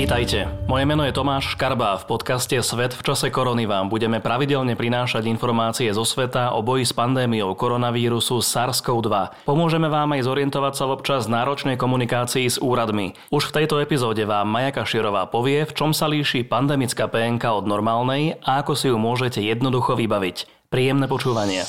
[0.00, 0.48] Vítajte.
[0.64, 2.00] Moje meno je Tomáš Škarba.
[2.00, 6.88] V podcaste Svet v čase korony vám budeme pravidelne prinášať informácie zo sveta o boji
[6.88, 9.44] s pandémiou koronavírusu SARS-CoV-2.
[9.44, 13.12] Pomôžeme vám aj zorientovať sa v občas náročnej komunikácii s úradmi.
[13.28, 17.68] Už v tejto epizóde vám Maja Kaširová povie, v čom sa líši pandemická PNK od
[17.68, 20.68] normálnej a ako si ju môžete jednoducho vybaviť.
[20.72, 21.62] Príjemné počúvanie.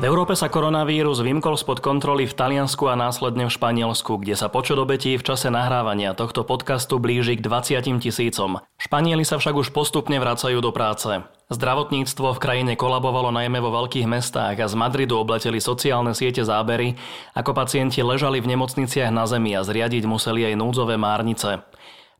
[0.00, 4.48] V Európe sa koronavírus vymkol spod kontroly v Taliansku a následne v Španielsku, kde sa
[4.48, 8.64] počet obetí v čase nahrávania tohto podcastu blíži k 20 tisícom.
[8.80, 11.20] Španieli sa však už postupne vracajú do práce.
[11.52, 16.96] Zdravotníctvo v krajine kolabovalo najmä vo veľkých mestách a z Madridu obleteli sociálne siete zábery,
[17.36, 21.60] ako pacienti ležali v nemocniciach na zemi a zriadiť museli aj núdzové márnice.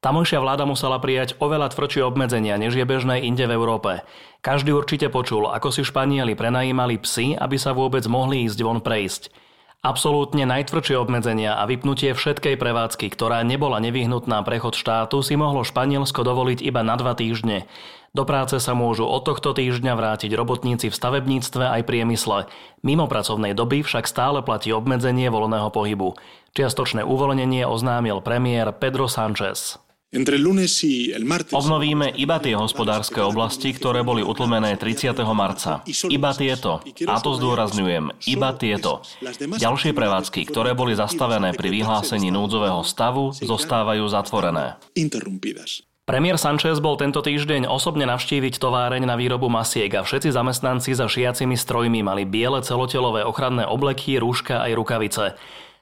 [0.00, 4.00] Tamojšia vláda musela prijať oveľa tvrdšie obmedzenia, než je bežné inde v Európe.
[4.40, 9.28] Každý určite počul, ako si Španieli prenajímali psy, aby sa vôbec mohli ísť von prejsť.
[9.84, 16.24] Absolútne najtvrdšie obmedzenia a vypnutie všetkej prevádzky, ktorá nebola nevyhnutná prechod štátu, si mohlo Španielsko
[16.24, 17.68] dovoliť iba na dva týždne.
[18.16, 22.48] Do práce sa môžu od tohto týždňa vrátiť robotníci v stavebníctve aj priemysle.
[22.80, 26.16] Mimo pracovnej doby však stále platí obmedzenie voľného pohybu.
[26.56, 29.80] Čiastočné uvoľnenie oznámil premiér Pedro Sánchez.
[30.10, 35.14] Obnovíme iba tie hospodárske oblasti, ktoré boli utlmené 30.
[35.30, 35.86] marca.
[36.10, 36.82] Iba tieto.
[37.06, 38.10] A to zdôrazňujem.
[38.26, 39.06] Iba tieto.
[39.38, 44.82] Ďalšie prevádzky, ktoré boli zastavené pri vyhlásení núdzového stavu, zostávajú zatvorené.
[46.10, 51.06] Premiér Sanchez bol tento týždeň osobne navštíviť továreň na výrobu masiek a všetci zamestnanci za
[51.06, 55.38] šiacimi strojmi mali biele celotelové ochranné obleky, rúška aj rukavice.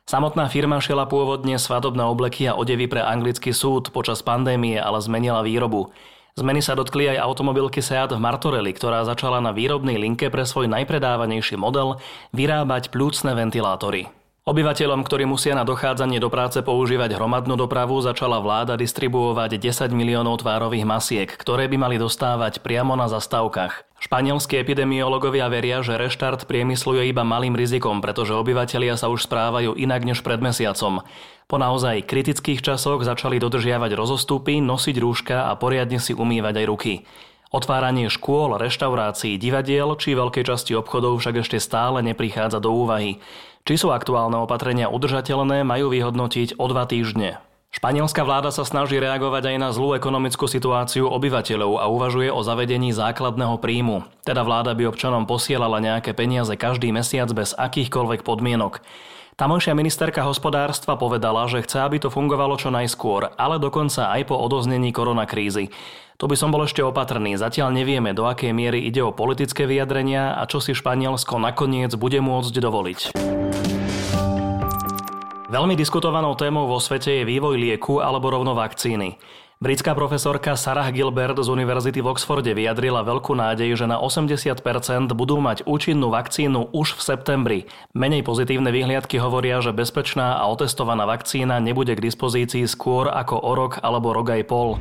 [0.09, 5.45] Samotná firma šiela pôvodne svadobné obleky a odevy pre anglický súd počas pandémie, ale zmenila
[5.45, 5.93] výrobu.
[6.33, 10.65] Zmeny sa dotkli aj automobilky Seat v Martorelli, ktorá začala na výrobnej linke pre svoj
[10.73, 12.01] najpredávanejší model
[12.33, 14.18] vyrábať plúcne ventilátory.
[14.49, 20.41] Obyvateľom, ktorí musia na dochádzanie do práce používať hromadnú dopravu, začala vláda distribuovať 10 miliónov
[20.41, 23.85] tvárových masiek, ktoré by mali dostávať priamo na zastávkach.
[24.01, 29.77] Španielskí epidemiológovia veria, že reštart priemyslu je iba malým rizikom, pretože obyvatelia sa už správajú
[29.77, 31.05] inak než pred mesiacom.
[31.45, 37.05] Po naozaj kritických časoch začali dodržiavať rozostupy, nosiť rúška a poriadne si umývať aj ruky.
[37.49, 43.21] Otváranie škôl, reštaurácií, divadiel či veľkej časti obchodov však ešte stále neprichádza do úvahy.
[43.67, 47.43] Či sú aktuálne opatrenia udržateľné, majú vyhodnotiť o dva týždne.
[47.69, 52.97] Španielská vláda sa snaží reagovať aj na zlú ekonomickú situáciu obyvateľov a uvažuje o zavedení
[52.97, 54.09] základného príjmu.
[54.25, 58.81] Teda vláda by občanom posielala nejaké peniaze každý mesiac bez akýchkoľvek podmienok.
[59.39, 64.35] Tamojšia ministerka hospodárstva povedala, že chce, aby to fungovalo čo najskôr, ale dokonca aj po
[64.35, 65.71] odoznení koronakrízy.
[66.19, 67.39] To by som bol ešte opatrný.
[67.39, 72.19] Zatiaľ nevieme, do akej miery ide o politické vyjadrenia a čo si Španielsko nakoniec bude
[72.19, 73.01] môcť dovoliť.
[75.49, 79.17] Veľmi diskutovanou témou vo svete je vývoj lieku alebo rovno vakcíny.
[79.65, 84.61] Britská profesorka Sarah Gilbert z Univerzity v Oxforde vyjadrila veľkú nádej, že na 80%
[85.17, 87.59] budú mať účinnú vakcínu už v septembri.
[87.97, 93.53] Menej pozitívne vyhliadky hovoria, že bezpečná a otestovaná vakcína nebude k dispozícii skôr ako o
[93.57, 94.77] rok alebo rok aj pol.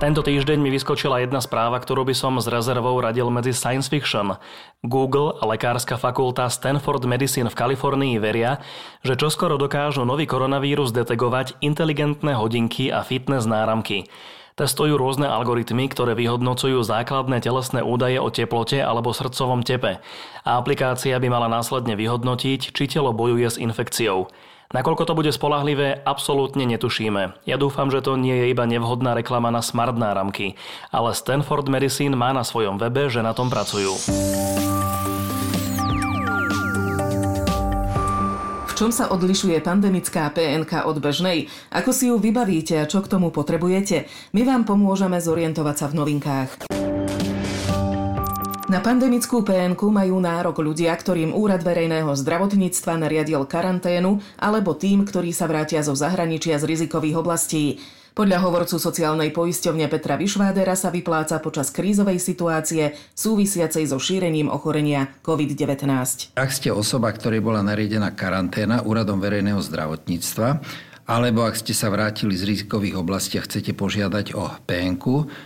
[0.00, 4.40] Tento týždeň mi vyskočila jedna správa, ktorú by som s rezervou radil medzi science fiction.
[4.80, 8.64] Google a lekárska fakulta Stanford Medicine v Kalifornii veria,
[9.04, 14.08] že čoskoro dokážu nový koronavírus detegovať inteligentné hodinky a fitness náramky.
[14.56, 20.00] Testujú rôzne algoritmy, ktoré vyhodnocujú základné telesné údaje o teplote alebo srdcovom tepe
[20.48, 24.32] a aplikácia by mala následne vyhodnotiť, či telo bojuje s infekciou.
[24.70, 27.42] Nakoľko to bude spolahlivé, absolútne netušíme.
[27.42, 30.54] Ja dúfam, že to nie je iba nevhodná reklama na smart náramky,
[30.94, 33.98] ale Stanford Medicine má na svojom webe, že na tom pracujú.
[38.78, 41.50] Čom sa odlišuje pandemická PNK od bežnej?
[41.74, 44.06] Ako si ju vybavíte a čo k tomu potrebujete?
[44.30, 46.69] My vám pomôžeme zorientovať sa v novinkách.
[48.70, 55.34] Na pandemickú PNK majú nárok ľudia, ktorým Úrad verejného zdravotníctva nariadil karanténu, alebo tým, ktorí
[55.34, 57.82] sa vrátia zo zahraničia z rizikových oblastí.
[58.14, 65.18] Podľa hovorcu sociálnej poisťovne Petra Vyšvádera sa vypláca počas krízovej situácie súvisiacej so šírením ochorenia
[65.26, 66.38] COVID-19.
[66.38, 70.62] Ak ste osoba, ktorej bola nariadená karanténa Úradom verejného zdravotníctva,
[71.08, 75.04] alebo ak ste sa vrátili z rizikových oblastí a chcete požiadať o PNK,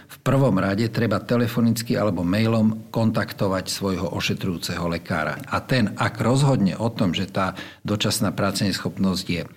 [0.08, 5.40] v prvom rade treba telefonicky alebo mailom kontaktovať svojho ošetrujúceho lekára.
[5.48, 7.56] A ten, ak rozhodne o tom, že tá
[7.86, 9.48] dočasná práceneschopnosť je e,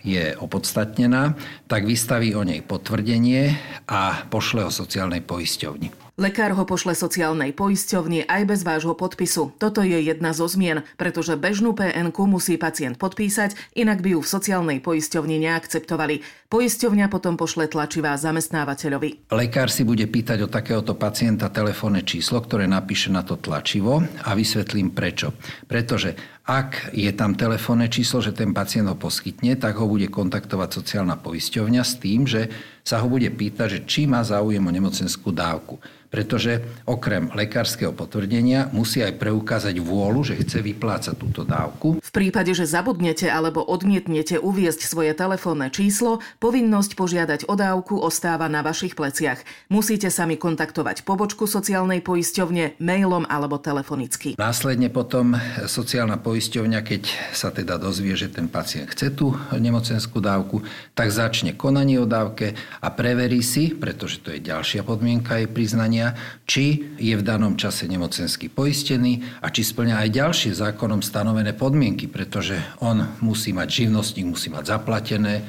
[0.00, 1.36] je opodstatnená,
[1.68, 3.52] tak vystaví o nej potvrdenie
[3.90, 6.05] a pošle ho sociálnej poisťovni.
[6.16, 9.52] Lekár ho pošle sociálnej poisťovni aj bez vášho podpisu.
[9.60, 14.32] Toto je jedna zo zmien, pretože bežnú PNK musí pacient podpísať, inak by ju v
[14.32, 16.24] sociálnej poisťovni neakceptovali.
[16.48, 19.28] Poisťovňa potom pošle tlačivá zamestnávateľovi.
[19.28, 24.32] Lekár si bude pýtať od takéhoto pacienta telefónne číslo, ktoré napíše na to tlačivo a
[24.32, 25.36] vysvetlím prečo.
[25.68, 26.16] Pretože
[26.48, 31.20] ak je tam telefónne číslo, že ten pacient ho poskytne, tak ho bude kontaktovať sociálna
[31.20, 32.48] poisťovňa s tým, že
[32.86, 35.82] sa ho bude pýtať, že či má záujem o nemocenskú dávku
[36.16, 41.98] pretože okrem lekárskeho potvrdenia musí aj preukázať vôľu, že chce vyplácať túto dávku.
[42.00, 48.48] V prípade, že zabudnete alebo odmietnete uviesť svoje telefónne číslo, povinnosť požiadať o dávku ostáva
[48.48, 49.42] na vašich pleciach.
[49.68, 54.38] Musíte sami kontaktovať pobočku sociálnej poisťovne mailom alebo telefonicky.
[54.38, 55.36] Následne potom
[55.66, 57.02] sociálna poisťovňa, keď
[57.34, 60.62] sa teda dozvie, že ten pacient chce tú nemocenskú dávku,
[60.96, 66.12] tak začne konanie o dávke a preverí si, pretože to je ďalšia podmienka jej priznania,
[66.44, 72.08] či je v danom čase nemocenský poistený a či splňa aj ďalšie zákonom stanovené podmienky,
[72.10, 75.42] pretože on musí mať živnostník, musí mať zaplatené e,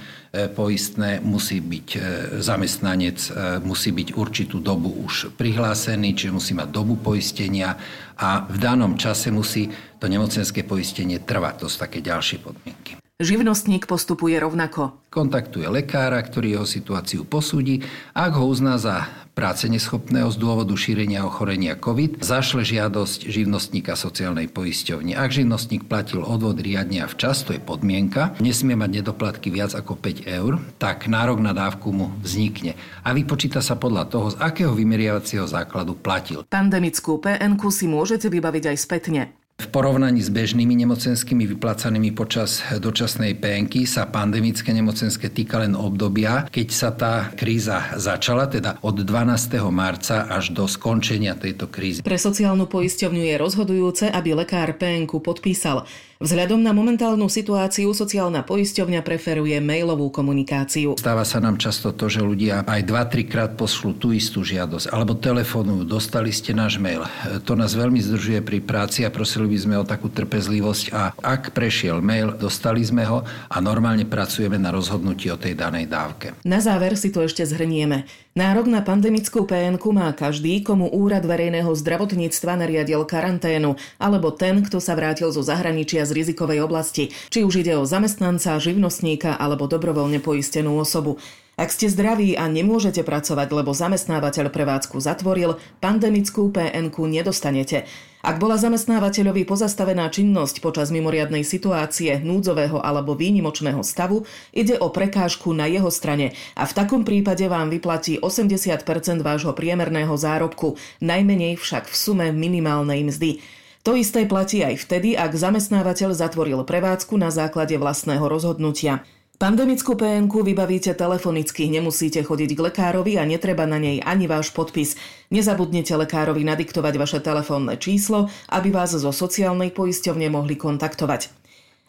[0.48, 2.00] poistné, musí byť e,
[2.40, 3.32] zamestnanec, e,
[3.64, 7.76] musí byť určitú dobu už prihlásený, čiže musí mať dobu poistenia
[8.18, 11.54] a v danom čase musí to nemocenské poistenie trvať.
[11.62, 13.07] To sú také ďalšie podmienky.
[13.18, 14.94] Živnostník postupuje rovnako.
[15.10, 17.82] Kontaktuje lekára, ktorý jeho situáciu posúdi.
[18.14, 24.54] Ak ho uzná za práce neschopného z dôvodu šírenia ochorenia COVID, zašle žiadosť živnostníka sociálnej
[24.54, 25.18] poisťovne.
[25.18, 29.98] Ak živnostník platil odvod riadne a včas, to je podmienka, nesmie mať nedoplatky viac ako
[29.98, 34.78] 5 eur, tak nárok na dávku mu vznikne a vypočíta sa podľa toho, z akého
[34.78, 36.46] vymeriavacieho základu platil.
[36.46, 39.47] Pandemickú PNK si môžete vybaviť aj spätne.
[39.58, 46.46] V porovnaní s bežnými nemocenskými vyplácanými počas dočasnej penky sa pandemické nemocenské týka len obdobia,
[46.46, 49.58] keď sa tá kríza začala, teda od 12.
[49.74, 52.06] marca až do skončenia tejto krízy.
[52.06, 55.90] Pre sociálnu poisťovňu je rozhodujúce, aby lekár penku podpísal.
[56.18, 60.98] Vzhľadom na momentálnu situáciu sociálna poisťovňa preferuje mailovú komunikáciu.
[60.98, 65.14] Stáva sa nám často to, že ľudia aj 2-3 krát pošlú tú istú žiadosť alebo
[65.14, 67.06] telefonujú, dostali ste náš mail.
[67.46, 71.54] To nás veľmi zdržuje pri práci a prosili by sme o takú trpezlivosť a ak
[71.54, 76.34] prešiel mail, dostali sme ho a normálne pracujeme na rozhodnutí o tej danej dávke.
[76.42, 78.10] Na záver si to ešte zhrnieme.
[78.38, 84.78] Nárok na pandemickú PNK má každý, komu Úrad verejného zdravotníctva nariadil karanténu, alebo ten, kto
[84.78, 90.22] sa vrátil zo zahraničia z rizikovej oblasti, či už ide o zamestnanca, živnostníka alebo dobrovoľne
[90.22, 91.18] poistenú osobu.
[91.58, 97.90] Ak ste zdraví a nemôžete pracovať, lebo zamestnávateľ prevádzku zatvoril, pandemickú PNK nedostanete.
[98.22, 105.50] Ak bola zamestnávateľovi pozastavená činnosť počas mimoriadnej situácie, núdzového alebo výnimočného stavu, ide o prekážku
[105.50, 111.90] na jeho strane a v takom prípade vám vyplatí 80% vášho priemerného zárobku, najmenej však
[111.90, 113.42] v sume minimálnej mzdy.
[113.82, 119.02] To isté platí aj vtedy, ak zamestnávateľ zatvoril prevádzku na základe vlastného rozhodnutia.
[119.38, 124.98] Pandemickú PNK vybavíte telefonicky, nemusíte chodiť k lekárovi a netreba na nej ani váš podpis.
[125.30, 131.30] Nezabudnite lekárovi nadiktovať vaše telefónne číslo, aby vás zo sociálnej poisťovne mohli kontaktovať.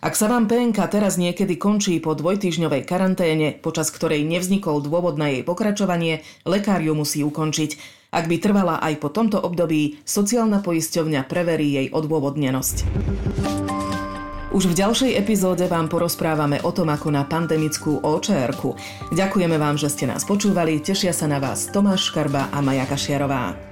[0.05, 5.33] Ak sa vám PNK teraz niekedy končí po dvojtyžňovej karanténe, počas ktorej nevznikol dôvod na
[5.33, 7.81] jej pokračovanie, lekár ju musí ukončiť.
[8.13, 12.85] Ak by trvala aj po tomto období, sociálna poisťovňa preverí jej odôvodnenosť.
[14.59, 18.51] Už v ďalšej epizóde vám porozprávame o tom, ako na pandemickú očr
[19.15, 20.83] Ďakujeme vám, že ste nás počúvali.
[20.83, 23.68] Tešia sa na vás Tomáš Škarba a Maja Kašiarová.